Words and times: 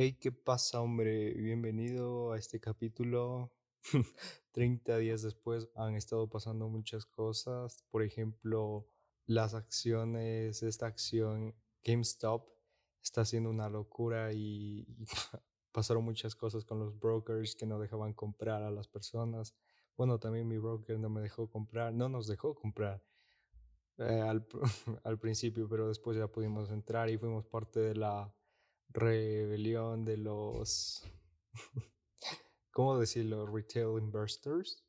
Hey, 0.00 0.12
¿qué 0.12 0.30
pasa, 0.30 0.80
hombre? 0.80 1.34
Bienvenido 1.34 2.30
a 2.30 2.38
este 2.38 2.60
capítulo. 2.60 3.52
30 4.52 4.96
días 4.98 5.22
después 5.22 5.68
han 5.74 5.96
estado 5.96 6.30
pasando 6.30 6.68
muchas 6.68 7.04
cosas. 7.04 7.84
Por 7.90 8.04
ejemplo, 8.04 8.86
las 9.26 9.54
acciones, 9.54 10.62
esta 10.62 10.86
acción 10.86 11.52
GameStop 11.82 12.46
está 13.02 13.22
haciendo 13.22 13.50
una 13.50 13.68
locura 13.68 14.32
y, 14.32 14.86
pasaron 15.72 16.04
muchas 16.04 16.36
cosas 16.36 16.64
con 16.64 16.78
los 16.78 16.96
brokers 16.96 17.56
que 17.56 17.66
no 17.66 17.80
dejaban 17.80 18.12
comprar 18.12 18.62
a 18.62 18.70
las 18.70 18.86
personas. 18.86 19.56
Bueno, 19.96 20.20
también 20.20 20.46
mi 20.46 20.58
broker 20.58 20.96
no 21.00 21.08
me 21.08 21.22
dejó 21.22 21.50
comprar, 21.50 21.92
no 21.92 22.08
nos 22.08 22.28
dejó 22.28 22.54
comprar 22.54 23.02
eh, 23.96 24.20
al, 24.20 24.46
al 25.02 25.18
principio, 25.18 25.68
pero 25.68 25.88
después 25.88 26.16
ya 26.16 26.28
pudimos 26.28 26.70
entrar 26.70 27.10
y 27.10 27.18
fuimos 27.18 27.46
parte 27.46 27.80
de 27.80 27.96
la 27.96 28.32
rebelión 28.88 30.04
de 30.04 30.16
los, 30.16 31.02
¿cómo 32.72 32.98
decirlo? 32.98 33.46
Retail 33.46 33.98
investors. 33.98 34.84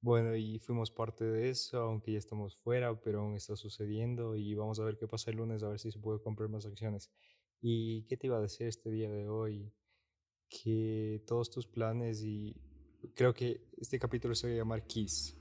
Bueno, 0.00 0.36
y 0.36 0.60
fuimos 0.60 0.92
parte 0.92 1.24
de 1.24 1.50
eso, 1.50 1.80
aunque 1.80 2.12
ya 2.12 2.18
estamos 2.18 2.56
fuera, 2.56 3.00
pero 3.00 3.20
aún 3.20 3.34
está 3.34 3.56
sucediendo 3.56 4.36
y 4.36 4.54
vamos 4.54 4.78
a 4.78 4.84
ver 4.84 4.96
qué 4.96 5.08
pasa 5.08 5.30
el 5.30 5.38
lunes, 5.38 5.62
a 5.62 5.68
ver 5.68 5.80
si 5.80 5.90
se 5.90 5.98
puede 5.98 6.20
comprar 6.20 6.48
más 6.48 6.66
acciones. 6.66 7.10
¿Y 7.60 8.04
qué 8.06 8.16
te 8.16 8.28
iba 8.28 8.38
a 8.38 8.40
decir 8.40 8.68
este 8.68 8.90
día 8.90 9.10
de 9.10 9.28
hoy? 9.28 9.72
Que 10.48 11.24
todos 11.26 11.50
tus 11.50 11.66
planes 11.66 12.22
y 12.22 12.54
creo 13.14 13.34
que 13.34 13.68
este 13.76 13.98
capítulo 13.98 14.34
se 14.34 14.46
va 14.46 14.54
a 14.54 14.56
llamar 14.56 14.86
Keys. 14.86 15.36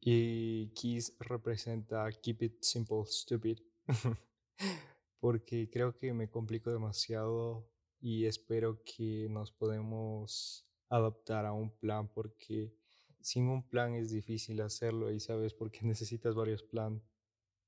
Y 0.00 0.68
Keys 0.74 1.16
representa 1.20 2.10
Keep 2.10 2.42
It 2.42 2.62
Simple, 2.62 3.04
Stupid. 3.06 3.58
porque 5.24 5.70
creo 5.70 5.96
que 5.96 6.12
me 6.12 6.28
complico 6.28 6.70
demasiado 6.70 7.66
y 7.98 8.26
espero 8.26 8.82
que 8.84 9.26
nos 9.30 9.50
podemos 9.52 10.68
adaptar 10.90 11.46
a 11.46 11.54
un 11.54 11.70
plan 11.78 12.12
porque 12.12 12.74
sin 13.22 13.48
un 13.48 13.66
plan 13.66 13.94
es 13.94 14.10
difícil 14.10 14.60
hacerlo 14.60 15.10
y 15.10 15.20
sabes 15.20 15.54
porque 15.54 15.78
necesitas 15.86 16.34
varios 16.34 16.62
planes 16.62 17.00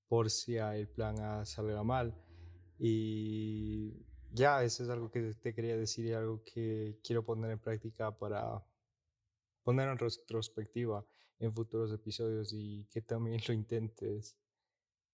por 0.07 0.29
si 0.29 0.57
el 0.57 0.87
plan 0.87 1.19
A 1.21 1.47
salga 1.47 1.83
mal. 1.83 2.15
Y 2.79 4.05
ya 4.33 4.63
eso 4.63 4.83
es 4.83 4.91
algo 4.91 5.11
que 5.11 5.33
te 5.33 5.55
quería 5.55 5.79
decir 5.79 6.05
y 6.05 6.13
algo 6.13 6.45
que 6.45 7.01
quiero 7.03 7.25
poner 7.25 7.53
en 7.53 7.59
práctica 7.59 8.19
para 8.19 8.63
poner 9.63 9.89
en 9.89 9.97
retrospectiva 9.97 11.07
en 11.39 11.55
futuros 11.55 11.91
episodios 11.91 12.53
y 12.53 12.85
que 12.91 13.01
también 13.01 13.41
lo 13.49 13.55
intentes 13.55 14.37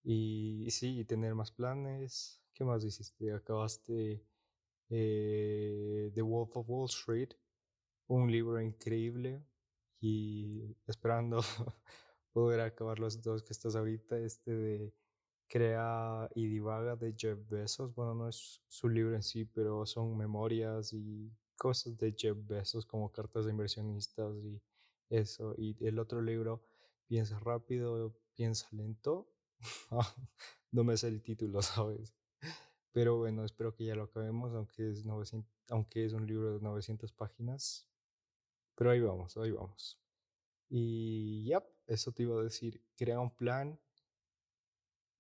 y 0.05 0.71
sí, 0.71 1.05
tener 1.05 1.35
más 1.35 1.51
planes. 1.53 2.41
¿Qué 2.55 2.65
más 2.65 2.85
hiciste? 2.85 3.33
Acabaste 3.33 4.25
eh, 4.91 6.11
The 6.15 6.23
Wolf 6.23 6.57
of 6.57 6.69
Wall 6.69 6.89
Street, 6.89 7.31
un 8.09 8.31
libro 8.31 8.61
increíble 8.61 9.43
y 10.01 10.77
esperando 10.87 11.41
poder 12.33 12.61
acabar 12.61 12.99
los 12.99 13.23
dos 13.23 13.43
que 13.43 13.53
estás 13.53 13.77
ahorita, 13.77 14.19
este 14.19 14.53
de 14.53 14.95
Crea 15.49 16.29
y 16.35 16.47
Divaga 16.47 16.97
de 16.97 17.15
Jeff 17.17 17.39
Bezos. 17.49 17.95
Bueno, 17.95 18.15
no 18.15 18.29
es 18.29 18.63
su 18.69 18.89
libro 18.89 19.15
en 19.15 19.23
sí, 19.23 19.45
pero 19.45 19.87
son 19.87 20.17
memorias 20.17 20.93
y 20.93 21.33
cosas 21.57 21.97
de 21.99 22.15
Jeff 22.17 22.37
Bezos 22.47 22.87
como 22.87 23.13
cartas 23.13 23.45
de 23.45 23.53
inversionistas 23.53 24.37
y 24.45 24.61
eso. 25.11 25.55
Y 25.57 25.77
el 25.87 25.99
otro 25.99 26.21
libro, 26.21 26.63
Piensa 27.13 27.39
rápido, 27.41 28.15
piensa 28.35 28.69
lento 28.73 29.29
no 30.73 30.85
me 30.85 30.97
sé 30.97 31.09
el 31.09 31.23
título, 31.23 31.63
¿sabes? 31.63 32.15
Pero 32.93 33.17
bueno, 33.17 33.45
espero 33.45 33.75
que 33.75 33.85
ya 33.85 33.95
lo 33.95 34.05
acabemos, 34.05 34.53
aunque 34.55 34.91
es, 34.91 35.05
900, 35.05 35.51
aunque 35.71 36.05
es 36.05 36.13
un 36.13 36.27
libro 36.27 36.55
de 36.55 36.61
900 36.61 37.13
páginas. 37.13 37.89
Pero 38.75 38.91
ahí 38.91 39.01
vamos, 39.01 39.37
ahí 39.37 39.51
vamos. 39.51 39.99
Y 40.69 41.45
ya, 41.45 41.65
eso 41.87 42.13
te 42.13 42.25
iba 42.25 42.39
a 42.39 42.45
decir, 42.45 42.83
crea 42.97 43.21
un 43.21 43.35
plan. 43.35 43.79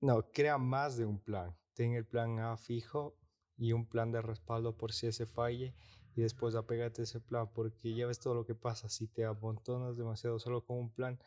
No, 0.00 0.30
crea 0.32 0.58
más 0.58 0.96
de 0.96 1.06
un 1.06 1.20
plan. 1.20 1.56
Ten 1.74 1.94
el 1.94 2.04
plan 2.04 2.38
A 2.40 2.56
fijo 2.56 3.16
y 3.56 3.72
un 3.72 3.86
plan 3.86 4.12
de 4.12 4.20
respaldo 4.20 4.76
por 4.76 4.92
si 4.92 5.06
ese 5.06 5.26
falle 5.26 5.74
y 6.14 6.22
después 6.22 6.54
apégate 6.54 7.02
a 7.02 7.04
ese 7.04 7.20
plan 7.20 7.50
porque 7.52 7.94
ya 7.94 8.06
ves 8.06 8.18
todo 8.18 8.34
lo 8.34 8.44
que 8.44 8.54
pasa 8.54 8.88
si 8.88 9.06
te 9.06 9.24
amontonas 9.24 9.96
demasiado 9.96 10.38
solo 10.38 10.64
con 10.64 10.78
un 10.78 10.90
plan 10.90 11.18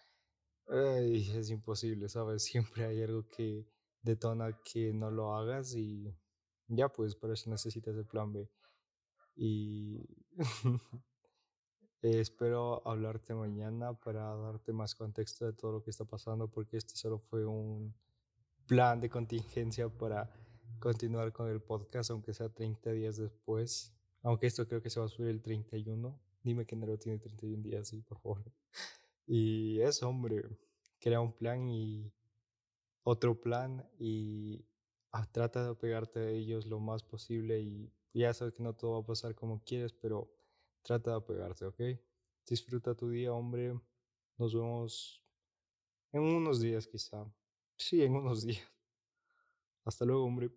Ay, 0.68 1.31
es 1.36 1.50
imposible, 1.50 2.09
¿sabes? 2.09 2.44
Siempre 2.52 2.86
hay 2.86 3.02
algo 3.03 3.28
que 3.30 3.66
detona 4.02 4.59
que 4.64 4.94
no 4.94 5.12
lo 5.12 5.36
hagas 5.36 5.76
y 5.76 6.16
ya 6.68 6.90
pues 6.90 7.16
por 7.16 7.31
eso 7.31 7.50
necesitas 7.50 7.96
el 7.96 8.06
plan 8.06 8.34
B. 8.34 8.50
Y 9.36 10.08
espero 12.02 12.88
hablarte 12.88 13.34
mañana 13.34 13.94
para 13.94 14.36
darte 14.36 14.74
más 14.74 14.96
contexto 14.96 15.46
de 15.46 15.54
todo 15.54 15.74
lo 15.74 15.84
que 15.84 15.90
está 15.90 16.06
pasando 16.06 16.50
porque 16.50 16.78
este 16.78 16.96
solo 16.96 17.20
fue 17.20 17.46
un 17.46 17.96
plan 18.68 19.00
de 19.02 19.09
contingencia 19.09 19.90
para 19.90 20.30
continuar 20.80 21.31
con 21.34 21.50
el 21.50 21.62
podcast 21.62 22.12
aunque 22.12 22.34
sea 22.34 22.50
30 22.50 22.92
días 22.92 23.18
después. 23.18 23.94
Aunque 24.24 24.48
esto 24.48 24.68
creo 24.68 24.81
que 24.81 24.90
se 24.90 25.00
va 25.00 25.06
a 25.06 25.09
subir 25.09 25.30
el 25.30 25.42
31. 25.42 26.20
Dime 26.44 26.66
que 26.66 26.75
enero 26.75 26.98
tiene 26.98 27.20
31 27.20 27.62
días, 27.62 27.88
sí, 27.88 28.02
por 28.02 28.20
favor. 28.20 28.44
Y 29.28 29.80
eso, 29.81 30.08
hombre, 30.09 30.44
crea 31.00 31.22
un 31.22 31.34
plan 31.34 31.68
y 31.69 32.12
otro 33.03 33.40
plan 33.40 33.88
y 34.00 34.66
trata 35.31 35.63
de 35.63 35.72
apegarte 35.72 36.19
a 36.19 36.30
ellos 36.30 36.66
lo 36.66 36.80
más 36.80 37.03
posible 37.03 37.62
y 37.62 37.94
ya 38.13 38.34
sabes 38.34 38.53
que 38.53 38.63
no 38.63 38.74
todo 38.74 38.94
va 38.94 39.00
a 39.00 39.06
pasar 39.06 39.36
como 39.36 39.63
quieres, 39.63 39.94
pero 39.94 40.30
trata 40.81 41.12
de 41.12 41.18
apegarte, 41.18 41.66
¿ok? 41.66 41.81
Disfruta 42.47 42.96
tu 42.96 43.09
día, 43.09 43.34
hombre. 43.34 43.80
Nos 44.38 44.53
vemos 44.53 45.24
en 46.12 46.22
unos 46.22 46.59
días 46.59 46.88
quizá. 46.88 47.25
Sí, 47.78 48.03
en 48.03 48.16
unos 48.16 48.44
días. 48.46 48.68
Hasta 49.86 50.06
luego, 50.06 50.25
hombre. 50.25 50.52